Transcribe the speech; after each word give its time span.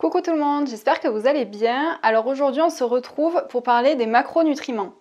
Coucou 0.00 0.22
tout 0.22 0.32
le 0.32 0.38
monde, 0.38 0.66
j'espère 0.66 0.98
que 0.98 1.08
vous 1.08 1.26
allez 1.26 1.44
bien. 1.44 1.98
Alors 2.02 2.26
aujourd'hui 2.26 2.62
on 2.62 2.70
se 2.70 2.82
retrouve 2.82 3.44
pour 3.50 3.62
parler 3.62 3.96
des 3.96 4.06
macronutriments. 4.06 4.94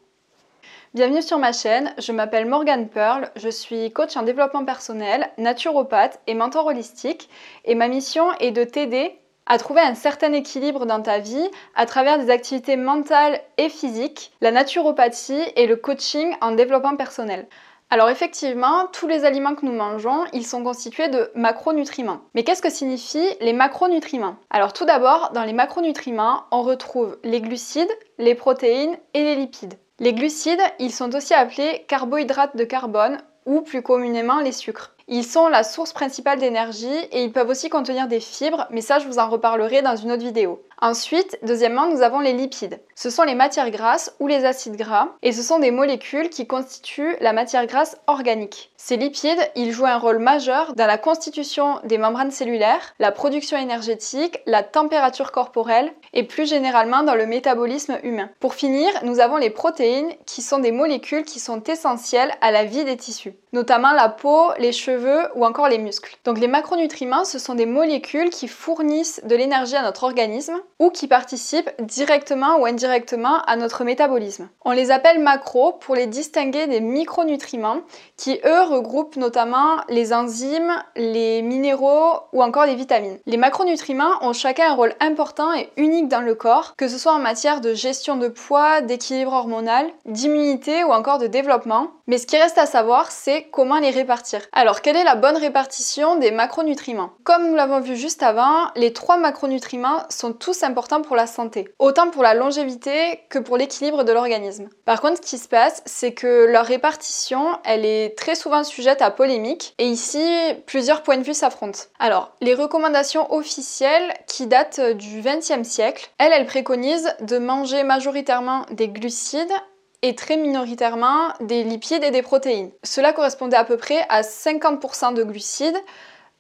Bienvenue 0.94 1.22
sur 1.22 1.40
ma 1.40 1.54
chaîne, 1.54 1.94
je 1.98 2.12
m'appelle 2.12 2.46
Morgane 2.46 2.90
Pearl, 2.90 3.32
je 3.38 3.48
suis 3.48 3.94
coach 3.94 4.18
en 4.18 4.24
développement 4.24 4.66
personnel, 4.66 5.30
naturopathe 5.38 6.20
et 6.28 6.34
mentor 6.34 6.66
holistique 6.66 7.30
et 7.64 7.76
ma 7.76 7.88
mission 7.88 8.34
est 8.42 8.52
de 8.52 8.66
t'aider 8.66 9.18
à 9.46 9.58
trouver 9.58 9.80
un 9.80 9.96
certain 9.96 10.34
équilibre 10.34 10.86
dans 10.86 11.02
ta 11.02 11.20
vie 11.20 11.50
à 11.76 11.86
travers 11.86 12.20
des 12.20 12.30
activités 12.30 12.76
mentales 12.76 13.40
et 13.58 13.70
physiques, 13.70 14.34
la 14.42 14.52
naturopathie 14.52 15.46
et 15.56 15.66
le 15.66 15.78
coaching 15.78 16.36
en 16.42 16.52
développement 16.52 16.98
personnel. 16.98 17.48
Alors 17.92 18.10
effectivement, 18.10 18.86
tous 18.94 19.08
les 19.08 19.26
aliments 19.26 19.56
que 19.56 19.66
nous 19.66 19.72
mangeons, 19.72 20.24
ils 20.32 20.46
sont 20.46 20.64
constitués 20.64 21.08
de 21.08 21.32
macronutriments. 21.34 22.22
Mais 22.36 22.44
qu'est-ce 22.44 22.62
que 22.62 22.70
signifient 22.70 23.36
les 23.42 23.52
macronutriments? 23.52 24.36
Alors 24.52 24.74
tout 24.74 24.86
d'abord, 24.86 25.32
dans 25.34 25.44
les 25.44 25.54
macronutriments, 25.54 26.44
on 26.52 26.62
retrouve 26.62 27.18
les 27.24 27.42
glucides, 27.42 27.90
les 28.20 28.36
protéines 28.36 28.96
et 29.16 29.24
les 29.24 29.36
lipides. 29.36 29.74
Les 30.00 30.14
glucides, 30.14 30.62
ils 30.78 30.94
sont 30.94 31.16
aussi 31.16 31.34
appelés 31.34 31.84
carbohydrates 31.88 32.56
de 32.56 32.64
carbone 32.64 33.18
ou 33.48 33.62
plus 33.62 33.82
communément 33.82 34.40
les 34.40 34.52
sucres. 34.52 34.96
Ils 35.08 35.26
sont 35.26 35.48
la 35.48 35.64
source 35.64 35.92
principale 35.92 36.38
d'énergie 36.38 36.86
et 37.12 37.24
ils 37.24 37.32
peuvent 37.32 37.50
aussi 37.50 37.70
contenir 37.70 38.08
des 38.08 38.20
fibres, 38.20 38.68
mais 38.70 38.82
ça 38.82 39.00
je 39.00 39.08
vous 39.08 39.18
en 39.18 39.28
reparlerai 39.28 39.82
dans 39.82 39.96
une 39.96 40.12
autre 40.12 40.22
vidéo. 40.22 40.62
Ensuite, 40.82 41.38
deuxièmement, 41.44 41.88
nous 41.88 42.02
avons 42.02 42.20
les 42.20 42.32
lipides. 42.32 42.80
Ce 42.96 43.10
sont 43.10 43.24
les 43.24 43.36
matières 43.36 43.70
grasses 43.70 44.14
ou 44.20 44.28
les 44.28 44.46
acides 44.46 44.78
gras 44.78 45.10
et 45.22 45.34
ce 45.34 45.42
sont 45.42 45.60
des 45.60 45.72
molécules 45.72 46.30
qui 46.30 46.48
constituent 46.48 47.18
la 47.20 47.34
matière 47.34 47.66
grasse 47.66 47.98
organique. 48.08 48.72
Ces 48.78 48.96
lipides, 48.96 49.40
ils 49.56 49.72
jouent 49.74 49.86
un 49.86 49.98
rôle 49.98 50.20
majeur 50.20 50.74
dans 50.76 50.88
la 50.88 50.98
constitution 50.98 51.80
des 51.84 51.98
membranes 51.98 52.32
cellulaires, 52.32 52.94
la 53.00 53.12
production 53.12 53.58
énergétique, 53.58 54.40
la 54.46 54.64
température 54.64 55.32
corporelle 55.34 55.92
et 56.14 56.24
plus 56.24 56.48
généralement 56.48 57.04
dans 57.04 57.16
le 57.16 57.26
métabolisme 57.26 58.00
humain. 58.04 58.30
Pour 58.40 58.54
finir, 58.54 58.90
nous 59.04 59.20
avons 59.20 59.38
les 59.38 59.50
protéines 59.50 60.14
qui 60.26 60.42
sont 60.42 60.60
des 60.60 60.72
molécules 60.72 61.24
qui 61.24 61.40
sont 61.40 61.62
essentielles 61.64 62.34
à 62.42 62.52
la 62.52 62.64
vie 62.64 62.86
des 62.86 62.98
tissus, 62.98 63.34
notamment 63.52 63.92
la 63.92 64.08
peau, 64.08 64.52
les 64.58 64.72
cheveux 64.72 65.28
ou 65.36 65.46
encore 65.46 65.68
les 65.68 65.78
muscles. 65.78 66.18
Donc 66.24 66.40
les 66.40 66.48
macronutriments, 66.48 67.26
ce 67.26 67.38
sont 67.38 67.56
des 67.56 67.66
molécules 67.66 68.30
qui 68.30 68.48
fournissent 68.48 69.22
de 69.26 69.36
l'énergie 69.36 69.76
à 69.76 69.84
notre 69.84 70.04
organisme 70.04 70.60
ou 70.80 70.90
qui 70.90 71.08
participent 71.08 71.72
directement 71.80 72.58
ou 72.58 72.66
indirectement 72.66 73.42
à 73.48 73.56
notre 73.56 73.84
métabolisme. 73.84 74.50
On 74.64 74.72
les 74.72 74.92
appelle 74.92 75.20
macros 75.20 75.74
pour 75.74 75.96
les 75.96 76.08
distinguer 76.08 76.68
des 76.68 76.80
micronutriments 76.80 77.82
qui 78.18 78.40
eux 78.46 78.62
regroupent 78.62 79.18
notamment 79.18 79.78
les 79.90 80.14
enzymes, 80.14 80.74
les 80.96 81.42
minéraux 81.42 82.20
ou 82.34 82.44
encore 82.44 82.66
les 82.66 82.76
vitamines. 82.76 83.20
Les 83.26 83.38
macronutriments 83.38 84.22
ont 84.22 84.34
chacun 84.34 84.72
un 84.72 84.76
rôle 84.76 84.94
important 85.00 85.54
et 85.54 85.70
unique 85.78 86.08
dans 86.08 86.22
le 86.22 86.36
corps, 86.36 86.76
que 86.78 86.88
ce 86.88 86.98
soit 86.98 87.14
en 87.14 87.20
matière 87.20 87.62
de 87.62 87.74
gestion 87.74 88.16
de 88.16 88.28
poids, 88.28 88.82
d'équilibre 88.82 89.34
hormonal, 89.34 89.88
d'immunité 90.06 90.84
ou 90.84 90.92
encore 90.92 91.18
de 91.18 91.28
développement. 91.28 91.88
Mais 92.10 92.18
ce 92.18 92.26
qui 92.26 92.38
reste 92.38 92.58
à 92.58 92.66
savoir, 92.66 93.12
c'est 93.12 93.44
comment 93.52 93.78
les 93.78 93.92
répartir. 93.92 94.42
Alors, 94.52 94.82
quelle 94.82 94.96
est 94.96 95.04
la 95.04 95.14
bonne 95.14 95.38
répartition 95.38 96.16
des 96.16 96.32
macronutriments? 96.32 97.12
Comme 97.24 97.48
nous 97.48 97.54
l'avons 97.54 97.82
vu 97.82 97.96
juste 97.96 98.24
avant, 98.24 98.72
les 98.76 98.94
trois 98.94 99.18
macronutriments 99.18 100.02
sont 100.10 100.34
tous 100.34 100.64
importants 100.64 101.04
pour 101.04 101.16
la 101.16 101.28
santé, 101.28 101.72
autant 101.78 102.10
pour 102.10 102.24
la 102.24 102.34
longévité 102.34 103.20
que 103.30 103.38
pour 103.38 103.58
l'équilibre 103.58 104.04
de 104.04 104.12
l'organisme. 104.12 104.70
Par 104.86 105.02
contre, 105.02 105.18
ce 105.18 105.22
qui 105.22 105.38
se 105.38 105.48
passe, 105.48 105.84
c'est 105.86 106.14
que 106.14 106.46
leur 106.46 106.66
répartition, 106.66 107.46
elle 107.64 107.86
est 107.86 108.18
très 108.18 108.34
souvent 108.34 108.64
sujette 108.64 109.04
à 109.04 109.12
polémique, 109.12 109.76
et 109.78 109.86
ici, 109.86 110.26
plusieurs 110.66 111.04
points 111.04 111.18
de 111.18 111.24
vue 111.24 111.36
s'affrontent. 111.36 111.82
Alors, 112.00 112.32
les 112.42 112.56
recommandations 112.56 113.32
officielles 113.32 114.16
qui 114.26 114.48
datent 114.48 114.82
du 114.82 115.22
XXe 115.22 115.62
siècle, 115.62 116.10
elles, 116.18 116.34
elles 116.34 116.48
préconisent 116.48 117.14
de 117.22 117.38
manger 117.38 117.84
majoritairement 117.84 118.66
des 118.72 118.88
glucides 118.88 119.54
et 120.02 120.16
très 120.16 120.38
minoritairement 120.38 121.34
des 121.42 121.64
lipides 121.64 122.04
et 122.04 122.12
des 122.12 122.22
protéines. 122.22 122.72
Cela 122.84 123.14
correspondait 123.14 123.58
à 123.58 123.64
peu 123.64 123.78
près 123.78 124.06
à 124.10 124.22
50% 124.22 125.14
de 125.14 125.24
glucides, 125.24 125.78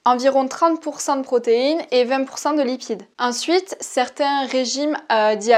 environ 0.05 0.45
30% 0.45 1.17
de 1.17 1.23
protéines 1.23 1.81
et 1.91 2.05
20% 2.05 2.57
de 2.57 2.63
lipides. 2.63 3.03
Ensuite, 3.19 3.75
certains 3.79 4.45
régimes 4.45 4.97
euh, 5.11 5.35
dits 5.35 5.51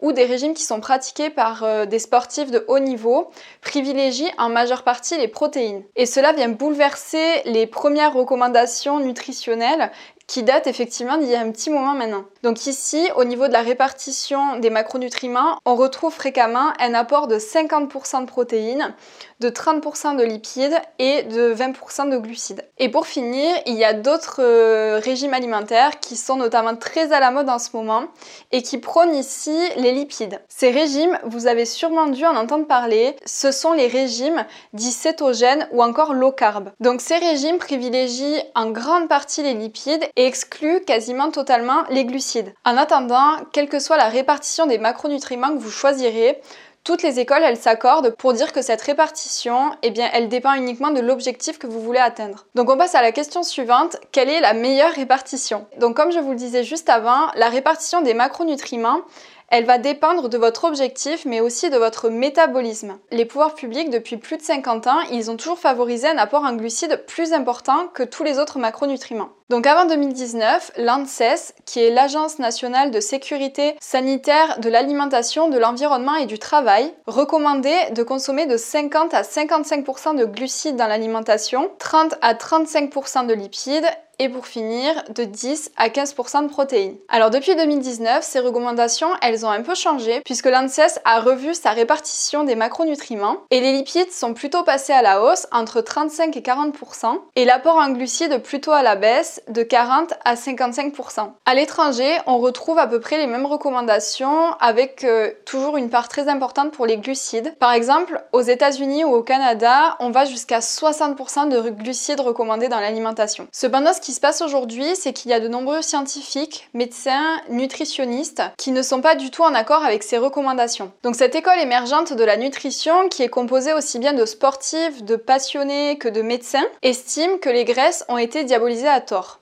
ou 0.00 0.12
des 0.12 0.24
régimes 0.24 0.54
qui 0.54 0.62
sont 0.62 0.80
pratiqués 0.80 1.30
par 1.30 1.64
euh, 1.64 1.86
des 1.86 1.98
sportifs 1.98 2.50
de 2.50 2.64
haut 2.68 2.78
niveau 2.78 3.30
privilégient 3.62 4.32
en 4.38 4.48
majeure 4.48 4.84
partie 4.84 5.16
les 5.16 5.28
protéines. 5.28 5.82
Et 5.96 6.06
cela 6.06 6.32
vient 6.32 6.50
bouleverser 6.50 7.42
les 7.46 7.66
premières 7.66 8.12
recommandations 8.12 9.00
nutritionnelles 9.00 9.90
qui 10.28 10.42
date 10.42 10.66
effectivement 10.66 11.16
d'il 11.16 11.30
y 11.30 11.34
a 11.34 11.40
un 11.40 11.50
petit 11.50 11.70
moment 11.70 11.94
maintenant. 11.94 12.24
Donc 12.42 12.66
ici, 12.66 13.08
au 13.16 13.24
niveau 13.24 13.48
de 13.48 13.52
la 13.52 13.62
répartition 13.62 14.58
des 14.58 14.70
macronutriments, 14.70 15.58
on 15.64 15.74
retrouve 15.74 16.12
fréquemment 16.12 16.72
un 16.78 16.94
apport 16.94 17.28
de 17.28 17.38
50% 17.38 18.20
de 18.20 18.26
protéines, 18.26 18.94
de 19.40 19.48
30% 19.48 20.16
de 20.16 20.22
lipides 20.22 20.76
et 20.98 21.22
de 21.22 21.54
20% 21.54 22.10
de 22.10 22.18
glucides. 22.18 22.68
Et 22.78 22.90
pour 22.90 23.06
finir, 23.06 23.54
il 23.66 23.74
y 23.74 23.84
a 23.84 23.94
d'autres 23.94 24.40
euh, 24.40 25.00
régimes 25.02 25.32
alimentaires 25.32 25.98
qui 25.98 26.16
sont 26.16 26.36
notamment 26.36 26.76
très 26.76 27.12
à 27.12 27.20
la 27.20 27.30
mode 27.30 27.48
en 27.48 27.58
ce 27.58 27.70
moment 27.72 28.04
et 28.52 28.62
qui 28.62 28.76
prônent 28.78 29.14
ici 29.14 29.56
les 29.76 29.92
lipides. 29.92 30.40
Ces 30.48 30.70
régimes, 30.70 31.18
vous 31.24 31.46
avez 31.46 31.64
sûrement 31.64 32.06
dû 32.06 32.26
en 32.26 32.36
entendre 32.36 32.66
parler, 32.66 33.16
ce 33.24 33.50
sont 33.50 33.72
les 33.72 33.86
régimes 33.86 34.44
dits 34.74 34.92
cétogènes 34.92 35.68
ou 35.72 35.82
encore 35.82 36.12
low 36.12 36.32
carb. 36.32 36.70
Donc 36.80 37.00
ces 37.00 37.16
régimes 37.16 37.58
privilégient 37.58 38.44
en 38.54 38.70
grande 38.70 39.08
partie 39.08 39.42
les 39.42 39.54
lipides 39.54 40.04
et 40.18 40.26
excluent 40.26 40.84
quasiment 40.84 41.30
totalement 41.30 41.84
les 41.90 42.04
glucides. 42.04 42.52
En 42.64 42.76
attendant, 42.76 43.36
quelle 43.52 43.68
que 43.68 43.78
soit 43.78 43.96
la 43.96 44.08
répartition 44.08 44.66
des 44.66 44.78
macronutriments 44.78 45.54
que 45.54 45.62
vous 45.62 45.70
choisirez, 45.70 46.40
toutes 46.82 47.02
les 47.02 47.20
écoles, 47.20 47.42
elles 47.44 47.56
s'accordent 47.56 48.16
pour 48.16 48.32
dire 48.32 48.52
que 48.52 48.62
cette 48.62 48.80
répartition, 48.82 49.70
eh 49.82 49.90
bien, 49.90 50.08
elle 50.12 50.28
dépend 50.28 50.54
uniquement 50.54 50.90
de 50.90 51.00
l'objectif 51.00 51.58
que 51.58 51.66
vous 51.66 51.80
voulez 51.80 51.98
atteindre. 52.00 52.46
Donc 52.54 52.70
on 52.70 52.76
passe 52.76 52.94
à 52.94 53.02
la 53.02 53.12
question 53.12 53.42
suivante, 53.42 53.96
quelle 54.10 54.30
est 54.30 54.40
la 54.40 54.54
meilleure 54.54 54.92
répartition? 54.92 55.66
Donc 55.78 55.96
comme 55.96 56.10
je 56.10 56.18
vous 56.18 56.30
le 56.30 56.36
disais 56.36 56.64
juste 56.64 56.88
avant, 56.88 57.28
la 57.34 57.50
répartition 57.50 58.00
des 58.00 58.14
macronutriments, 58.14 59.02
elle 59.50 59.64
va 59.64 59.78
dépendre 59.78 60.28
de 60.28 60.38
votre 60.38 60.64
objectif, 60.64 61.24
mais 61.24 61.40
aussi 61.40 61.70
de 61.70 61.76
votre 61.76 62.10
métabolisme. 62.10 62.98
Les 63.10 63.24
pouvoirs 63.24 63.54
publics, 63.54 63.90
depuis 63.90 64.18
plus 64.18 64.36
de 64.36 64.42
50 64.42 64.86
ans, 64.86 65.00
ils 65.10 65.30
ont 65.30 65.36
toujours 65.36 65.58
favorisé 65.58 66.08
un 66.08 66.18
apport 66.18 66.44
en 66.44 66.54
glucides 66.54 67.04
plus 67.06 67.32
important 67.32 67.88
que 67.94 68.02
tous 68.02 68.24
les 68.24 68.38
autres 68.38 68.58
macronutriments. 68.58 69.30
Donc 69.48 69.66
avant 69.66 69.86
2019, 69.86 70.72
l'ANSES, 70.76 71.54
qui 71.64 71.80
est 71.80 71.90
l'Agence 71.90 72.38
nationale 72.38 72.90
de 72.90 73.00
sécurité 73.00 73.76
sanitaire 73.80 74.60
de 74.60 74.68
l'alimentation, 74.68 75.48
de 75.48 75.56
l'environnement 75.56 76.16
et 76.16 76.26
du 76.26 76.38
travail, 76.38 76.92
recommandait 77.06 77.90
de 77.92 78.02
consommer 78.02 78.44
de 78.44 78.58
50 78.58 79.14
à 79.14 79.22
55% 79.22 80.16
de 80.16 80.26
glucides 80.26 80.76
dans 80.76 80.86
l'alimentation, 80.86 81.70
30 81.78 82.16
à 82.20 82.34
35% 82.34 83.26
de 83.26 83.32
lipides 83.32 83.88
et 84.18 84.28
pour 84.28 84.46
finir 84.46 85.02
de 85.14 85.24
10 85.24 85.72
à 85.76 85.88
15% 85.88 86.44
de 86.44 86.48
protéines. 86.48 86.96
Alors 87.08 87.30
depuis 87.30 87.54
2019, 87.54 88.24
ces 88.24 88.40
recommandations, 88.40 89.08
elles 89.22 89.46
ont 89.46 89.50
un 89.50 89.62
peu 89.62 89.74
changé 89.74 90.20
puisque 90.24 90.46
l'ANSES 90.46 91.00
a 91.04 91.20
revu 91.20 91.54
sa 91.54 91.70
répartition 91.70 92.44
des 92.44 92.54
macronutriments 92.54 93.38
et 93.50 93.60
les 93.60 93.72
lipides 93.72 94.10
sont 94.10 94.34
plutôt 94.34 94.64
passés 94.64 94.92
à 94.92 95.02
la 95.02 95.22
hausse 95.22 95.46
entre 95.52 95.80
35 95.80 96.36
et 96.36 96.40
40% 96.40 97.18
et 97.36 97.44
l'apport 97.44 97.76
en 97.76 97.90
glucides 97.90 98.42
plutôt 98.42 98.72
à 98.72 98.82
la 98.82 98.96
baisse 98.96 99.42
de 99.48 99.62
40 99.62 100.14
à 100.24 100.34
55%. 100.34 101.30
À 101.46 101.54
l'étranger, 101.54 102.18
on 102.26 102.38
retrouve 102.38 102.78
à 102.78 102.86
peu 102.86 103.00
près 103.00 103.18
les 103.18 103.26
mêmes 103.26 103.46
recommandations 103.46 104.52
avec 104.60 105.04
euh, 105.04 105.30
toujours 105.44 105.76
une 105.76 105.90
part 105.90 106.08
très 106.08 106.28
importante 106.28 106.72
pour 106.72 106.86
les 106.86 106.98
glucides. 106.98 107.54
Par 107.58 107.72
exemple, 107.72 108.22
aux 108.32 108.40
États-Unis 108.40 109.04
ou 109.04 109.14
au 109.14 109.22
Canada, 109.22 109.96
on 110.00 110.10
va 110.10 110.24
jusqu'à 110.24 110.58
60% 110.58 111.48
de 111.48 111.70
glucides 111.70 112.20
recommandés 112.20 112.68
dans 112.68 112.80
l'alimentation. 112.80 113.46
Cependant, 113.52 113.92
ce 113.92 114.00
qui 114.00 114.07
se 114.12 114.20
passe 114.20 114.42
aujourd'hui, 114.42 114.94
c'est 114.94 115.12
qu'il 115.12 115.30
y 115.30 115.34
a 115.34 115.40
de 115.40 115.48
nombreux 115.48 115.82
scientifiques, 115.82 116.68
médecins, 116.74 117.40
nutritionnistes 117.48 118.42
qui 118.56 118.72
ne 118.72 118.82
sont 118.82 119.00
pas 119.00 119.14
du 119.14 119.30
tout 119.30 119.42
en 119.42 119.54
accord 119.54 119.84
avec 119.84 120.02
ces 120.02 120.18
recommandations. 120.18 120.92
Donc 121.02 121.16
cette 121.16 121.34
école 121.34 121.58
émergente 121.58 122.12
de 122.12 122.24
la 122.24 122.36
nutrition, 122.36 123.08
qui 123.08 123.22
est 123.22 123.28
composée 123.28 123.72
aussi 123.72 123.98
bien 123.98 124.12
de 124.12 124.24
sportifs, 124.24 125.02
de 125.02 125.16
passionnés 125.16 125.98
que 125.98 126.08
de 126.08 126.22
médecins, 126.22 126.66
estime 126.82 127.38
que 127.38 127.50
les 127.50 127.64
graisses 127.64 128.04
ont 128.08 128.18
été 128.18 128.44
diabolisées 128.44 128.88
à 128.88 129.00
tort. 129.00 129.40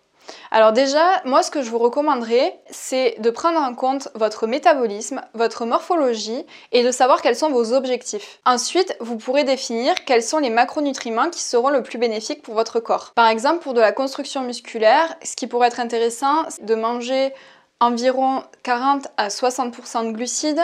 Alors 0.57 0.73
déjà, 0.73 1.21
moi 1.27 1.43
ce 1.43 1.51
que 1.51 1.61
je 1.61 1.69
vous 1.69 1.77
recommanderais, 1.77 2.59
c'est 2.71 3.17
de 3.19 3.29
prendre 3.29 3.61
en 3.61 3.75
compte 3.75 4.09
votre 4.15 4.47
métabolisme, 4.47 5.21
votre 5.35 5.67
morphologie 5.67 6.47
et 6.73 6.83
de 6.83 6.91
savoir 6.91 7.21
quels 7.21 7.37
sont 7.37 7.51
vos 7.51 7.75
objectifs. 7.75 8.39
Ensuite, 8.47 8.97
vous 9.01 9.19
pourrez 9.19 9.45
définir 9.45 10.07
quels 10.07 10.23
sont 10.23 10.39
les 10.39 10.49
macronutriments 10.49 11.29
qui 11.29 11.43
seront 11.43 11.69
le 11.69 11.83
plus 11.83 11.99
bénéfiques 11.99 12.41
pour 12.41 12.55
votre 12.55 12.81
corps. 12.81 13.13
Par 13.15 13.29
exemple, 13.29 13.59
pour 13.59 13.75
de 13.75 13.83
la 13.83 13.93
construction 13.93 14.45
musculaire, 14.45 15.15
ce 15.23 15.37
qui 15.37 15.47
pourrait 15.47 15.69
être 15.69 15.79
intéressant, 15.79 16.49
c'est 16.49 16.65
de 16.65 16.75
manger 16.75 17.35
environ 17.81 18.43
40 18.63 19.09
à 19.19 19.29
60% 19.29 20.07
de 20.07 20.13
glucides, 20.13 20.63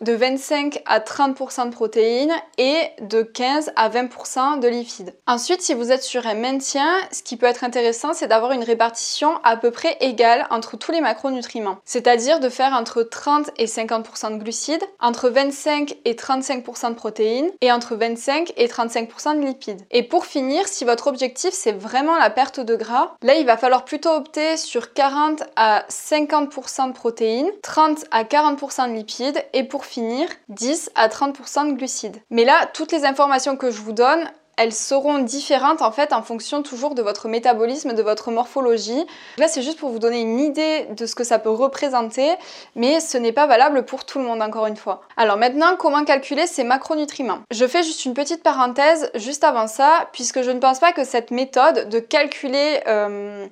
de 0.00 0.12
25 0.12 0.82
à 0.86 1.00
30% 1.00 1.66
de 1.66 1.74
protéines 1.74 2.34
et 2.58 2.80
de 3.00 3.22
15 3.22 3.72
à 3.76 3.88
20% 3.90 4.60
de 4.60 4.68
lipides. 4.68 5.14
Ensuite, 5.26 5.62
si 5.62 5.74
vous 5.74 5.92
êtes 5.92 6.02
sur 6.02 6.26
un 6.26 6.34
maintien, 6.34 6.88
ce 7.12 7.22
qui 7.22 7.36
peut 7.36 7.46
être 7.46 7.64
intéressant, 7.64 8.12
c'est 8.12 8.26
d'avoir 8.26 8.52
une 8.52 8.64
répartition 8.64 9.38
à 9.44 9.56
peu 9.56 9.70
près 9.70 9.96
égale 10.00 10.46
entre 10.50 10.76
tous 10.76 10.92
les 10.92 11.00
macronutriments. 11.00 11.78
C'est-à-dire 11.84 12.40
de 12.40 12.48
faire 12.48 12.72
entre 12.72 13.02
30 13.02 13.50
et 13.58 13.66
50% 13.66 14.38
de 14.38 14.42
glucides, 14.42 14.84
entre 15.00 15.28
25 15.28 15.96
et 16.04 16.14
35% 16.14 16.90
de 16.90 16.94
protéines 16.94 17.50
et 17.60 17.70
entre 17.70 17.94
25 17.94 18.52
et 18.56 18.68
35% 18.68 19.40
de 19.40 19.46
lipides. 19.46 19.82
Et 19.90 20.02
pour 20.02 20.24
finir, 20.24 20.66
si 20.66 20.84
votre 20.84 21.08
objectif 21.08 21.50
c'est 21.52 21.72
vraiment 21.72 22.16
la 22.16 22.30
perte 22.30 22.60
de 22.60 22.76
gras, 22.76 23.14
là 23.22 23.34
il 23.34 23.46
va 23.46 23.56
falloir 23.56 23.84
plutôt 23.84 24.10
opter 24.10 24.56
sur 24.56 24.92
40 24.92 25.42
à 25.56 25.84
50% 25.88 26.88
de 26.88 26.92
protéines, 26.92 27.50
30 27.62 28.04
à 28.10 28.24
40% 28.24 28.88
de 28.88 28.94
lipides 28.94 29.44
et 29.52 29.64
pour 29.64 29.84
finir 29.90 30.28
10 30.48 30.92
à 30.94 31.08
30% 31.08 31.68
de 31.68 31.72
glucides. 31.72 32.16
Mais 32.30 32.44
là, 32.44 32.66
toutes 32.72 32.92
les 32.92 33.04
informations 33.04 33.56
que 33.56 33.72
je 33.72 33.80
vous 33.80 33.92
donne, 33.92 34.24
elles 34.56 34.72
seront 34.72 35.18
différentes 35.18 35.82
en 35.82 35.90
fait 35.90 36.12
en 36.12 36.22
fonction 36.22 36.62
toujours 36.62 36.94
de 36.94 37.02
votre 37.02 37.28
métabolisme, 37.28 37.94
de 37.94 38.02
votre 38.02 38.30
morphologie. 38.30 39.06
Là, 39.38 39.48
c'est 39.48 39.62
juste 39.62 39.78
pour 39.78 39.88
vous 39.88 39.98
donner 39.98 40.20
une 40.20 40.38
idée 40.38 40.86
de 40.90 41.06
ce 41.06 41.14
que 41.14 41.24
ça 41.24 41.38
peut 41.38 41.50
représenter, 41.50 42.34
mais 42.76 43.00
ce 43.00 43.16
n'est 43.16 43.32
pas 43.32 43.46
valable 43.46 43.84
pour 43.84 44.04
tout 44.04 44.18
le 44.18 44.24
monde 44.26 44.42
encore 44.42 44.66
une 44.66 44.76
fois. 44.76 45.00
Alors 45.16 45.38
maintenant, 45.38 45.76
comment 45.76 46.04
calculer 46.04 46.46
ces 46.46 46.62
macronutriments? 46.62 47.40
Je 47.50 47.66
fais 47.66 47.82
juste 47.82 48.04
une 48.04 48.14
petite 48.14 48.42
parenthèse 48.42 49.10
juste 49.14 49.44
avant 49.44 49.66
ça, 49.66 50.08
puisque 50.12 50.42
je 50.42 50.50
ne 50.50 50.60
pense 50.60 50.78
pas 50.78 50.92
que 50.92 51.04
cette 51.04 51.30
méthode 51.30 51.88
de 51.88 51.98
calculer 51.98 52.80
euh, 52.86 53.46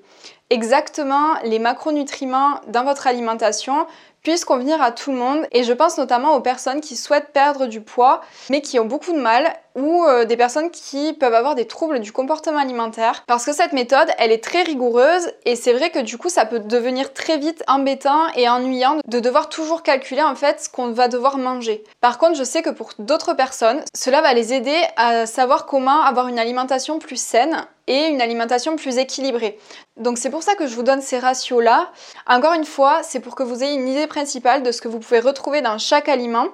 exactement 0.50 1.34
les 1.44 1.58
macronutriments 1.58 2.60
dans 2.68 2.84
votre 2.84 3.06
alimentation 3.06 3.86
puisse 4.22 4.44
convenir 4.44 4.82
à 4.82 4.92
tout 4.92 5.12
le 5.12 5.18
monde 5.18 5.46
et 5.52 5.62
je 5.62 5.72
pense 5.72 5.98
notamment 5.98 6.34
aux 6.34 6.40
personnes 6.40 6.80
qui 6.80 6.96
souhaitent 6.96 7.32
perdre 7.32 7.66
du 7.66 7.80
poids 7.80 8.20
mais 8.50 8.60
qui 8.62 8.78
ont 8.78 8.84
beaucoup 8.84 9.12
de 9.12 9.18
mal 9.18 9.54
ou 9.76 10.04
euh, 10.04 10.24
des 10.24 10.36
personnes 10.36 10.70
qui 10.70 11.12
peuvent 11.12 11.34
avoir 11.34 11.54
des 11.54 11.66
troubles 11.66 12.00
du 12.00 12.12
comportement 12.12 12.58
alimentaire 12.58 13.24
parce 13.26 13.44
que 13.44 13.52
cette 13.52 13.72
méthode 13.72 14.08
elle 14.18 14.32
est 14.32 14.42
très 14.42 14.62
rigoureuse 14.62 15.30
et 15.44 15.54
c'est 15.54 15.72
vrai 15.72 15.90
que 15.90 16.00
du 16.00 16.18
coup 16.18 16.30
ça 16.30 16.46
peut 16.46 16.60
devenir 16.60 17.12
très 17.12 17.38
vite 17.38 17.62
embêtant 17.68 18.28
et 18.34 18.48
ennuyant 18.48 18.96
de 19.06 19.20
devoir 19.20 19.48
toujours 19.48 19.82
calculer 19.82 20.22
en 20.22 20.34
fait 20.34 20.60
ce 20.60 20.68
qu'on 20.68 20.90
va 20.92 21.08
devoir 21.08 21.38
manger. 21.38 21.84
Par 22.00 22.18
contre 22.18 22.36
je 22.36 22.44
sais 22.44 22.62
que 22.62 22.70
pour 22.70 22.92
d'autres 22.98 23.34
personnes 23.34 23.82
cela 23.94 24.20
va 24.20 24.34
les 24.34 24.52
aider 24.52 24.76
à 24.96 25.26
savoir 25.26 25.66
comment 25.66 26.02
avoir 26.02 26.28
une 26.28 26.38
alimentation 26.38 26.98
plus 26.98 27.20
saine 27.20 27.66
et 27.88 28.06
une 28.06 28.20
alimentation 28.20 28.76
plus 28.76 28.98
équilibrée. 28.98 29.58
Donc 29.96 30.18
c'est 30.18 30.30
pour 30.30 30.44
ça 30.44 30.54
que 30.54 30.68
je 30.68 30.74
vous 30.76 30.84
donne 30.84 31.00
ces 31.00 31.18
ratios 31.18 31.62
là. 31.62 31.90
Encore 32.28 32.52
une 32.52 32.64
fois, 32.64 33.00
c'est 33.02 33.18
pour 33.18 33.34
que 33.34 33.42
vous 33.42 33.64
ayez 33.64 33.74
une 33.74 33.88
idée 33.88 34.06
principale 34.06 34.62
de 34.62 34.70
ce 34.70 34.80
que 34.80 34.88
vous 34.88 35.00
pouvez 35.00 35.20
retrouver 35.20 35.62
dans 35.62 35.78
chaque 35.78 36.08
aliment 36.08 36.48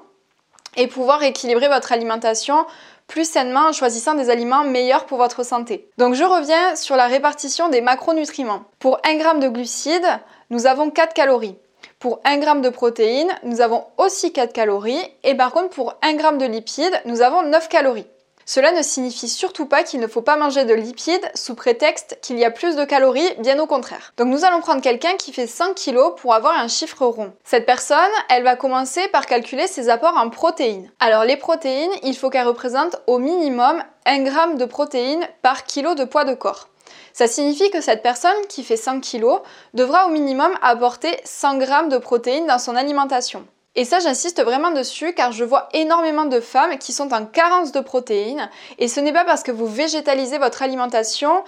et 0.77 0.87
pouvoir 0.87 1.23
équilibrer 1.23 1.69
votre 1.69 1.93
alimentation 1.93 2.65
plus 3.07 3.29
sainement 3.29 3.69
en 3.69 3.73
choisissant 3.73 4.15
des 4.15 4.31
aliments 4.31 4.65
meilleurs 4.65 5.05
pour 5.07 5.19
votre 5.19 5.45
santé. 5.45 5.91
Donc 5.99 6.15
je 6.15 6.25
reviens 6.25 6.75
sur 6.77 6.97
la 6.97 7.07
répartition 7.07 7.69
des 7.69 7.81
macronutriments. 7.81 8.63
Pour 8.79 8.99
1 9.05 9.19
g 9.19 9.41
de 9.41 9.49
glucides, 9.49 10.21
nous 10.51 10.67
avons 10.67 10.91
4 10.91 11.13
calories. 11.13 11.57
Pour 11.99 12.21
1 12.25 12.41
g 12.41 12.61
de 12.61 12.69
protéines, 12.71 13.33
nous 13.43 13.61
avons 13.61 13.85
aussi 13.99 14.33
4 14.33 14.53
calories. 14.53 15.03
Et 15.23 15.35
par 15.35 15.53
contre, 15.53 15.71
pour 15.71 15.95
1 16.03 16.19
g 16.19 16.39
de 16.39 16.47
lipides, 16.47 17.01
nous 17.05 17.21
avons 17.21 17.43
9 17.43 17.69
calories. 17.69 18.07
Cela 18.47 18.73
ne 18.73 18.83
signifie 18.83 19.29
surtout 19.29 19.67
pas 19.67 19.83
qu'il 19.83 20.01
ne 20.01 20.07
faut 20.07 20.23
pas 20.23 20.37
manger 20.37 20.65
de 20.65 20.75
lipides 20.75 21.31
sous 21.35 21.55
prétexte 21.55 22.19
qu'il 22.21 22.39
y 22.39 22.45
a 22.45 22.51
plus 22.51 22.77
de 22.77 22.85
calories, 22.85 23.35
bien 23.39 23.59
au 23.59 23.67
contraire. 23.67 24.13
Donc 24.17 24.29
nous 24.29 24.45
allons 24.45 24.61
prendre 24.61 24.83
quelqu'un 24.83 25.17
qui 25.17 25.33
fait 25.33 25.47
5 25.47 25.75
kg 25.75 26.15
pour 26.17 26.35
avoir 26.35 26.59
un 26.59 26.69
chiffre 26.69 27.07
rond. 27.07 27.33
Cette 27.45 27.67
personne, 27.67 27.99
elle 28.29 28.45
va 28.45 28.57
commencer 28.57 29.09
par 29.09 29.27
calculer 29.27 29.67
ses 29.67 29.89
apports 29.89 30.17
en 30.17 30.29
protéines. 30.29 30.91
Alors 31.01 31.25
les 31.25 31.37
protéines, 31.37 31.93
il 32.03 32.17
faut 32.17 32.31
qu'elles 32.31 32.47
représentent 32.47 32.97
au 33.07 33.19
minimum 33.19 33.83
1 34.07 34.25
g 34.25 34.31
de 34.57 34.65
protéines 34.67 35.27
par 35.41 35.65
kilo 35.65 35.95
de 35.95 36.05
poids 36.05 36.25
de 36.25 36.35
corps. 36.35 36.69
Ça 37.15 37.29
signifie 37.29 37.71
que 37.71 37.81
cette 37.81 38.03
personne 38.03 38.33
qui 38.49 38.65
fait 38.65 38.77
5 38.77 39.01
kg 39.01 39.41
devra 39.73 40.07
au 40.07 40.11
minimum 40.11 40.53
apporter 40.63 41.17
100 41.25 41.61
g 41.61 41.67
de 41.89 41.99
protéines 41.99 42.47
dans 42.47 42.59
son 42.59 42.77
alimentation. 42.77 43.47
Et 43.77 43.85
ça, 43.85 43.99
j'insiste 43.99 44.43
vraiment 44.43 44.71
dessus 44.71 45.15
car 45.15 45.33
je 45.33 45.45
vois 45.45 45.69
énormément 45.73 46.27
de 46.27 46.41
femmes 46.41 46.79
qui 46.79 46.93
sont 46.93 47.13
en 47.13 47.27
carence 47.27 47.73
de 47.73 47.81
protéines 47.81 48.49
et 48.79 48.87
ce 48.87 49.01
n'est 49.01 49.13
pas 49.13 49.25
parce 49.25 49.43
que 49.43 49.51
vous 49.51 49.67
végétalisez 49.67 50.39
votre 50.39 50.63
alimentation 50.63 51.43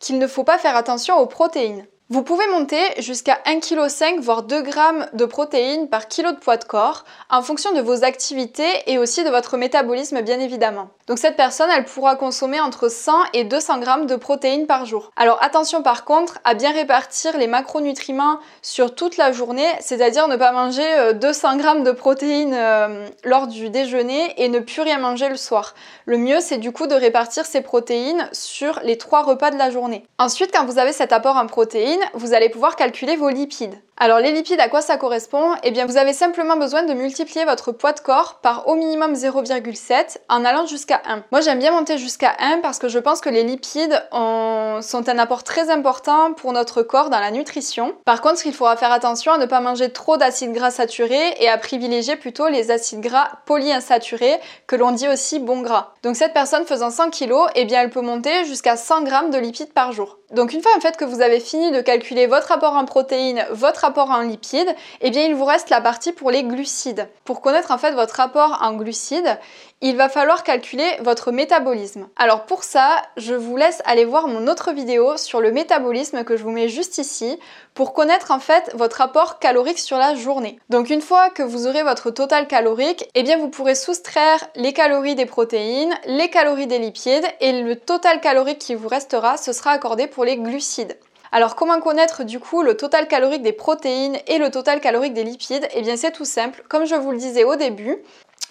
qu'il 0.00 0.18
ne 0.18 0.26
faut 0.26 0.44
pas 0.44 0.58
faire 0.58 0.76
attention 0.76 1.18
aux 1.18 1.26
protéines. 1.26 1.86
Vous 2.08 2.22
pouvez 2.22 2.46
monter 2.48 2.82
jusqu'à 2.98 3.38
1,5 3.46 4.16
kg 4.16 4.20
voire 4.20 4.42
2 4.42 4.64
g 4.64 4.70
de 5.14 5.24
protéines 5.24 5.88
par 5.88 6.08
kilo 6.08 6.32
de 6.32 6.36
poids 6.36 6.58
de 6.58 6.64
corps 6.64 7.04
en 7.30 7.40
fonction 7.40 7.72
de 7.72 7.80
vos 7.80 8.04
activités 8.04 8.70
et 8.86 8.98
aussi 8.98 9.24
de 9.24 9.30
votre 9.30 9.56
métabolisme 9.56 10.20
bien 10.20 10.38
évidemment. 10.40 10.90
Donc 11.12 11.18
cette 11.18 11.36
personne, 11.36 11.68
elle 11.76 11.84
pourra 11.84 12.16
consommer 12.16 12.58
entre 12.58 12.88
100 12.88 13.12
et 13.34 13.44
200 13.44 13.82
g 13.82 14.06
de 14.06 14.16
protéines 14.16 14.66
par 14.66 14.86
jour. 14.86 15.10
Alors 15.14 15.36
attention 15.42 15.82
par 15.82 16.06
contre 16.06 16.38
à 16.42 16.54
bien 16.54 16.72
répartir 16.72 17.36
les 17.36 17.46
macronutriments 17.46 18.38
sur 18.62 18.94
toute 18.94 19.18
la 19.18 19.30
journée, 19.30 19.68
c'est-à-dire 19.80 20.26
ne 20.26 20.36
pas 20.36 20.52
manger 20.52 21.12
200 21.12 21.58
euh, 21.58 21.74
g 21.74 21.82
de 21.82 21.90
protéines 21.90 22.54
euh, 22.54 23.06
lors 23.24 23.46
du 23.46 23.68
déjeuner 23.68 24.32
et 24.42 24.48
ne 24.48 24.58
plus 24.58 24.80
rien 24.80 24.96
manger 24.96 25.28
le 25.28 25.36
soir. 25.36 25.74
Le 26.06 26.16
mieux 26.16 26.40
c'est 26.40 26.56
du 26.56 26.72
coup 26.72 26.86
de 26.86 26.94
répartir 26.94 27.44
ces 27.44 27.60
protéines 27.60 28.26
sur 28.32 28.80
les 28.82 28.96
trois 28.96 29.22
repas 29.22 29.50
de 29.50 29.58
la 29.58 29.70
journée. 29.70 30.06
Ensuite 30.18 30.50
quand 30.50 30.64
vous 30.64 30.78
avez 30.78 30.94
cet 30.94 31.12
apport 31.12 31.36
en 31.36 31.46
protéines, 31.46 32.00
vous 32.14 32.32
allez 32.32 32.48
pouvoir 32.48 32.74
calculer 32.74 33.16
vos 33.16 33.28
lipides. 33.28 33.74
Alors 34.04 34.18
les 34.18 34.32
lipides, 34.32 34.58
à 34.58 34.68
quoi 34.68 34.80
ça 34.80 34.96
correspond? 34.96 35.54
Eh 35.62 35.70
bien 35.70 35.86
vous 35.86 35.96
avez 35.96 36.12
simplement 36.12 36.56
besoin 36.56 36.82
de 36.82 36.92
multiplier 36.92 37.44
votre 37.44 37.70
poids 37.70 37.92
de 37.92 38.00
corps 38.00 38.40
par 38.42 38.66
au 38.66 38.74
minimum 38.74 39.12
0,7 39.12 40.16
en 40.28 40.44
allant 40.44 40.66
jusqu'à 40.66 41.00
1. 41.06 41.22
Moi 41.30 41.40
j'aime 41.40 41.60
bien 41.60 41.70
monter 41.70 41.98
jusqu'à 41.98 42.34
1 42.40 42.58
parce 42.62 42.80
que 42.80 42.88
je 42.88 42.98
pense 42.98 43.20
que 43.20 43.28
les 43.28 43.44
lipides 43.44 44.02
sont 44.10 45.08
un 45.08 45.18
apport 45.20 45.44
très 45.44 45.70
important 45.70 46.32
pour 46.32 46.52
notre 46.52 46.82
corps 46.82 47.10
dans 47.10 47.20
la 47.20 47.30
nutrition. 47.30 47.94
Par 48.04 48.22
contre 48.22 48.44
il 48.44 48.52
faudra 48.52 48.76
faire 48.76 48.90
attention 48.90 49.34
à 49.34 49.38
ne 49.38 49.46
pas 49.46 49.60
manger 49.60 49.92
trop 49.92 50.16
d'acides 50.16 50.52
gras 50.52 50.72
saturés 50.72 51.36
et 51.38 51.48
à 51.48 51.56
privilégier 51.56 52.16
plutôt 52.16 52.48
les 52.48 52.72
acides 52.72 53.02
gras 53.02 53.28
polyinsaturés 53.46 54.40
que 54.66 54.74
l'on 54.74 54.90
dit 54.90 55.06
aussi 55.06 55.38
bon 55.38 55.60
gras. 55.60 55.92
Donc 56.02 56.16
cette 56.16 56.34
personne 56.34 56.66
faisant 56.66 56.90
100 56.90 57.10
kg, 57.10 57.34
eh 57.54 57.66
bien 57.66 57.82
elle 57.82 57.90
peut 57.90 58.00
monter 58.00 58.46
jusqu'à 58.46 58.76
100 58.76 59.06
g 59.06 59.12
de 59.30 59.38
lipides 59.38 59.72
par 59.72 59.92
jour. 59.92 60.18
Donc 60.32 60.54
une 60.54 60.62
fois 60.62 60.72
en 60.76 60.80
fait 60.80 60.96
que 60.96 61.04
vous 61.04 61.20
avez 61.20 61.38
fini 61.38 61.70
de 61.70 61.82
calculer 61.82 62.26
votre 62.26 62.50
apport 62.50 62.74
en 62.74 62.86
protéines, 62.86 63.46
votre 63.52 63.84
apport 63.84 63.91
en 64.00 64.20
lipides, 64.20 64.74
eh 65.00 65.10
bien 65.10 65.24
il 65.24 65.34
vous 65.34 65.44
reste 65.44 65.70
la 65.70 65.80
partie 65.80 66.12
pour 66.12 66.30
les 66.30 66.42
glucides. 66.42 67.08
Pour 67.24 67.40
connaître 67.40 67.70
en 67.70 67.78
fait 67.78 67.92
votre 67.92 68.20
apport 68.20 68.58
en 68.62 68.72
glucides, 68.74 69.38
il 69.80 69.96
va 69.96 70.08
falloir 70.08 70.44
calculer 70.44 70.88
votre 71.00 71.32
métabolisme. 71.32 72.08
Alors 72.16 72.46
pour 72.46 72.62
ça, 72.62 73.02
je 73.16 73.34
vous 73.34 73.56
laisse 73.56 73.82
aller 73.84 74.04
voir 74.04 74.28
mon 74.28 74.46
autre 74.46 74.72
vidéo 74.72 75.16
sur 75.16 75.40
le 75.40 75.50
métabolisme 75.50 76.24
que 76.24 76.36
je 76.36 76.44
vous 76.44 76.50
mets 76.50 76.68
juste 76.68 76.98
ici 76.98 77.38
pour 77.74 77.92
connaître 77.92 78.30
en 78.30 78.38
fait 78.38 78.70
votre 78.74 79.00
apport 79.00 79.38
calorique 79.38 79.78
sur 79.78 79.98
la 79.98 80.14
journée. 80.14 80.58
Donc 80.68 80.90
une 80.90 81.00
fois 81.00 81.30
que 81.30 81.42
vous 81.42 81.66
aurez 81.66 81.82
votre 81.82 82.10
total 82.10 82.46
calorique, 82.46 83.08
eh 83.14 83.22
bien 83.22 83.38
vous 83.38 83.48
pourrez 83.48 83.74
soustraire 83.74 84.46
les 84.54 84.72
calories 84.72 85.16
des 85.16 85.26
protéines, 85.26 85.94
les 86.06 86.30
calories 86.30 86.66
des 86.66 86.78
lipides 86.78 87.26
et 87.40 87.62
le 87.62 87.76
total 87.76 88.20
calorique 88.20 88.58
qui 88.58 88.74
vous 88.74 88.88
restera, 88.88 89.36
ce 89.36 89.52
sera 89.52 89.70
accordé 89.70 90.06
pour 90.06 90.24
les 90.24 90.36
glucides. 90.36 90.96
Alors 91.34 91.56
comment 91.56 91.80
connaître 91.80 92.24
du 92.24 92.38
coup 92.38 92.62
le 92.62 92.76
total 92.76 93.08
calorique 93.08 93.40
des 93.40 93.54
protéines 93.54 94.18
et 94.26 94.36
le 94.36 94.50
total 94.50 94.80
calorique 94.80 95.14
des 95.14 95.24
lipides? 95.24 95.66
Eh 95.72 95.80
bien 95.80 95.96
c'est 95.96 96.12
tout 96.12 96.26
simple, 96.26 96.62
comme 96.68 96.84
je 96.84 96.94
vous 96.94 97.10
le 97.10 97.16
disais 97.16 97.42
au 97.42 97.56
début, 97.56 97.96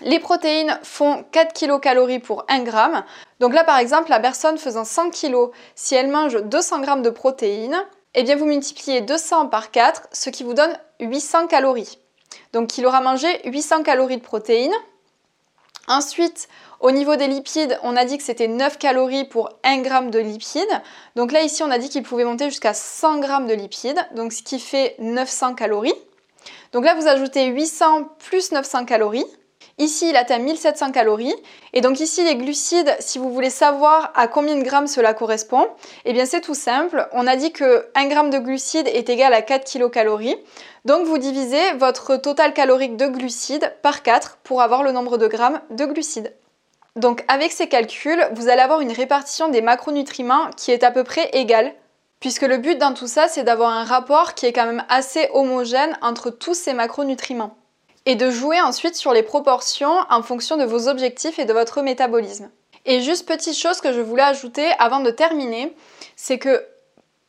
les 0.01 0.19
protéines 0.19 0.79
font 0.81 1.23
4 1.31 1.53
kcal 1.53 2.19
pour 2.21 2.43
1 2.49 2.65
g. 2.65 2.71
Donc 3.39 3.53
là 3.53 3.63
par 3.63 3.77
exemple, 3.77 4.09
la 4.09 4.19
personne 4.19 4.57
faisant 4.57 4.83
100 4.83 5.11
kg, 5.11 5.51
si 5.75 5.93
elle 5.93 6.07
mange 6.07 6.41
200 6.41 6.83
g 6.83 7.01
de 7.01 7.09
protéines, 7.11 7.85
eh 8.15 8.23
bien 8.23 8.35
vous 8.35 8.45
multipliez 8.45 9.01
200 9.01 9.49
par 9.49 9.69
4, 9.69 10.07
ce 10.11 10.31
qui 10.31 10.43
vous 10.43 10.55
donne 10.55 10.75
800 11.01 11.45
calories. 11.45 11.99
Donc 12.51 12.79
il 12.79 12.85
aura 12.87 13.01
mangé 13.01 13.27
800 13.45 13.83
calories 13.83 14.17
de 14.17 14.23
protéines. 14.23 14.73
Ensuite, 15.87 16.47
au 16.79 16.91
niveau 16.91 17.15
des 17.15 17.27
lipides, 17.27 17.79
on 17.83 17.95
a 17.95 18.05
dit 18.05 18.17
que 18.17 18.23
c'était 18.23 18.47
9 18.47 18.77
calories 18.77 19.25
pour 19.25 19.49
1 19.63 19.83
g 19.83 19.89
de 20.09 20.19
lipides. 20.19 20.81
Donc 21.15 21.31
là, 21.31 21.41
ici, 21.41 21.63
on 21.63 21.71
a 21.71 21.77
dit 21.77 21.89
qu'il 21.89 22.03
pouvait 22.03 22.23
monter 22.23 22.49
jusqu'à 22.49 22.73
100 22.73 23.21
g 23.21 23.27
de 23.47 23.53
lipides, 23.53 23.99
donc 24.15 24.33
ce 24.33 24.43
qui 24.43 24.59
fait 24.59 24.95
900 24.99 25.55
calories. 25.55 25.93
Donc 26.71 26.85
là, 26.85 26.95
vous 26.95 27.07
ajoutez 27.07 27.47
800 27.47 28.09
plus 28.19 28.51
900 28.51 28.85
calories. 28.85 29.25
Ici, 29.81 30.09
il 30.09 30.15
atteint 30.15 30.37
1700 30.37 30.91
calories. 30.91 31.33
Et 31.73 31.81
donc 31.81 31.99
ici, 31.99 32.23
les 32.23 32.35
glucides, 32.35 32.95
si 32.99 33.17
vous 33.17 33.33
voulez 33.33 33.49
savoir 33.49 34.11
à 34.13 34.27
combien 34.27 34.55
de 34.55 34.61
grammes 34.61 34.85
cela 34.85 35.15
correspond, 35.15 35.67
eh 36.05 36.13
bien 36.13 36.27
c'est 36.27 36.41
tout 36.41 36.53
simple. 36.53 37.09
On 37.13 37.25
a 37.25 37.35
dit 37.35 37.51
que 37.51 37.87
1 37.95 38.09
g 38.09 38.29
de 38.29 38.37
glucides 38.37 38.87
est 38.87 39.09
égal 39.09 39.33
à 39.33 39.41
4 39.41 39.65
kilocalories. 39.65 40.37
Donc 40.85 41.07
vous 41.07 41.17
divisez 41.17 41.71
votre 41.79 42.15
total 42.17 42.53
calorique 42.53 42.95
de 42.95 43.07
glucides 43.07 43.73
par 43.81 44.03
4 44.03 44.37
pour 44.43 44.61
avoir 44.61 44.83
le 44.83 44.91
nombre 44.91 45.17
de 45.17 45.25
grammes 45.25 45.59
de 45.71 45.85
glucides. 45.85 46.31
Donc 46.95 47.25
avec 47.27 47.51
ces 47.51 47.67
calculs, 47.67 48.23
vous 48.33 48.49
allez 48.49 48.61
avoir 48.61 48.81
une 48.81 48.91
répartition 48.91 49.49
des 49.49 49.61
macronutriments 49.61 50.51
qui 50.55 50.69
est 50.69 50.83
à 50.83 50.91
peu 50.91 51.03
près 51.03 51.27
égale, 51.33 51.73
puisque 52.19 52.43
le 52.43 52.57
but 52.57 52.77
dans 52.77 52.93
tout 52.93 53.07
ça, 53.07 53.27
c'est 53.27 53.43
d'avoir 53.43 53.71
un 53.71 53.83
rapport 53.83 54.35
qui 54.35 54.45
est 54.45 54.53
quand 54.53 54.67
même 54.67 54.85
assez 54.89 55.27
homogène 55.33 55.97
entre 56.03 56.29
tous 56.29 56.53
ces 56.53 56.73
macronutriments. 56.73 57.55
Et 58.05 58.15
de 58.15 58.29
jouer 58.31 58.59
ensuite 58.61 58.95
sur 58.95 59.13
les 59.13 59.23
proportions 59.23 59.99
en 60.09 60.23
fonction 60.23 60.57
de 60.57 60.63
vos 60.63 60.87
objectifs 60.87 61.39
et 61.39 61.45
de 61.45 61.53
votre 61.53 61.81
métabolisme. 61.81 62.49
Et 62.85 63.01
juste 63.01 63.27
petite 63.27 63.57
chose 63.57 63.79
que 63.79 63.93
je 63.93 64.01
voulais 64.01 64.23
ajouter 64.23 64.71
avant 64.79 65.01
de 65.01 65.11
terminer, 65.11 65.75
c'est 66.15 66.39
que 66.39 66.65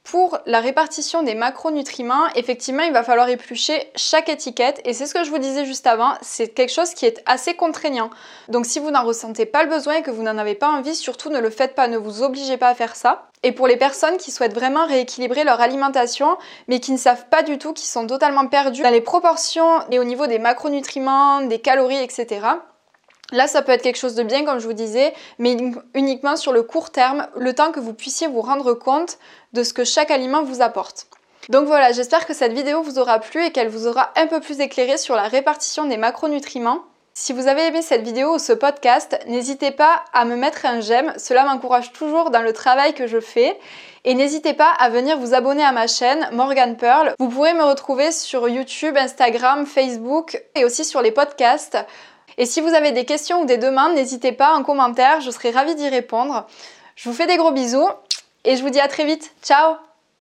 pour 0.04 0.38
la 0.46 0.60
répartition 0.60 1.22
des 1.22 1.34
macronutriments, 1.34 2.26
effectivement, 2.34 2.82
il 2.82 2.92
va 2.92 3.04
falloir 3.04 3.28
éplucher 3.28 3.90
chaque 3.94 4.28
étiquette 4.28 4.80
et 4.84 4.94
c'est 4.94 5.06
ce 5.06 5.14
que 5.14 5.22
je 5.22 5.30
vous 5.30 5.38
disais 5.38 5.64
juste 5.64 5.86
avant, 5.86 6.14
c'est 6.22 6.48
quelque 6.48 6.72
chose 6.72 6.92
qui 6.94 7.06
est 7.06 7.22
assez 7.24 7.54
contraignant. 7.54 8.10
Donc 8.48 8.66
si 8.66 8.80
vous 8.80 8.90
n'en 8.90 9.04
ressentez 9.04 9.46
pas 9.46 9.62
le 9.62 9.70
besoin 9.70 9.94
et 9.94 10.02
que 10.02 10.10
vous 10.10 10.24
n'en 10.24 10.38
avez 10.38 10.56
pas 10.56 10.70
envie, 10.70 10.96
surtout 10.96 11.30
ne 11.30 11.38
le 11.38 11.50
faites 11.50 11.76
pas, 11.76 11.86
ne 11.86 11.98
vous 11.98 12.22
obligez 12.22 12.56
pas 12.56 12.68
à 12.68 12.74
faire 12.74 12.96
ça. 12.96 13.28
Et 13.44 13.52
pour 13.52 13.68
les 13.68 13.76
personnes 13.76 14.16
qui 14.18 14.32
souhaitent 14.32 14.54
vraiment 14.54 14.86
rééquilibrer 14.86 15.44
leur 15.44 15.60
alimentation, 15.60 16.36
mais 16.68 16.80
qui 16.80 16.92
ne 16.92 16.96
savent 16.96 17.28
pas 17.28 17.42
du 17.42 17.58
tout, 17.58 17.72
qui 17.72 17.86
sont 17.86 18.06
totalement 18.06 18.46
perdus 18.46 18.82
dans 18.82 18.90
les 18.90 19.00
proportions 19.00 19.80
et 19.90 19.98
au 19.98 20.04
niveau 20.04 20.26
des 20.26 20.38
macronutriments, 20.38 21.42
des 21.42 21.60
calories, 21.60 22.02
etc. 22.02 22.40
Là, 23.32 23.48
ça 23.48 23.62
peut 23.62 23.72
être 23.72 23.82
quelque 23.82 23.98
chose 23.98 24.14
de 24.14 24.22
bien, 24.22 24.44
comme 24.44 24.58
je 24.58 24.66
vous 24.66 24.72
disais, 24.72 25.12
mais 25.38 25.56
uniquement 25.94 26.36
sur 26.36 26.52
le 26.52 26.62
court 26.62 26.90
terme, 26.90 27.26
le 27.36 27.54
temps 27.54 27.72
que 27.72 27.80
vous 27.80 27.94
puissiez 27.94 28.28
vous 28.28 28.42
rendre 28.42 28.74
compte 28.74 29.18
de 29.52 29.62
ce 29.62 29.72
que 29.72 29.84
chaque 29.84 30.10
aliment 30.10 30.42
vous 30.42 30.62
apporte. 30.62 31.06
Donc 31.48 31.66
voilà, 31.66 31.90
j'espère 31.92 32.26
que 32.26 32.34
cette 32.34 32.52
vidéo 32.52 32.82
vous 32.82 32.98
aura 32.98 33.18
plu 33.18 33.44
et 33.44 33.50
qu'elle 33.50 33.68
vous 33.68 33.88
aura 33.88 34.12
un 34.16 34.26
peu 34.26 34.40
plus 34.40 34.60
éclairé 34.60 34.96
sur 34.96 35.16
la 35.16 35.24
répartition 35.24 35.86
des 35.86 35.96
macronutriments. 35.96 36.84
Si 37.14 37.34
vous 37.34 37.46
avez 37.46 37.66
aimé 37.66 37.82
cette 37.82 38.02
vidéo 38.02 38.36
ou 38.36 38.38
ce 38.38 38.52
podcast, 38.52 39.18
n'hésitez 39.26 39.70
pas 39.70 40.02
à 40.14 40.24
me 40.24 40.34
mettre 40.34 40.64
un 40.64 40.80
j'aime, 40.80 41.12
cela 41.18 41.44
m'encourage 41.44 41.92
toujours 41.92 42.30
dans 42.30 42.40
le 42.40 42.52
travail 42.52 42.94
que 42.94 43.06
je 43.06 43.20
fais. 43.20 43.58
Et 44.04 44.14
n'hésitez 44.14 44.54
pas 44.54 44.70
à 44.78 44.88
venir 44.88 45.18
vous 45.18 45.34
abonner 45.34 45.62
à 45.62 45.72
ma 45.72 45.86
chaîne 45.86 46.26
Morgan 46.32 46.76
Pearl. 46.76 47.14
Vous 47.18 47.28
pourrez 47.28 47.54
me 47.54 47.64
retrouver 47.64 48.12
sur 48.12 48.48
YouTube, 48.48 48.96
Instagram, 48.96 49.66
Facebook 49.66 50.42
et 50.54 50.64
aussi 50.64 50.84
sur 50.84 51.02
les 51.02 51.12
podcasts. 51.12 51.78
Et 52.42 52.44
si 52.44 52.60
vous 52.60 52.74
avez 52.74 52.90
des 52.90 53.04
questions 53.04 53.42
ou 53.42 53.46
des 53.46 53.56
demandes, 53.56 53.94
n'hésitez 53.94 54.32
pas 54.32 54.56
en 54.56 54.64
commentaire, 54.64 55.20
je 55.20 55.30
serai 55.30 55.52
ravie 55.52 55.76
d'y 55.76 55.88
répondre. 55.88 56.44
Je 56.96 57.08
vous 57.08 57.14
fais 57.14 57.28
des 57.28 57.36
gros 57.36 57.52
bisous 57.52 57.88
et 58.44 58.56
je 58.56 58.62
vous 58.64 58.70
dis 58.70 58.80
à 58.80 58.88
très 58.88 59.04
vite. 59.04 59.32
Ciao 59.44 59.76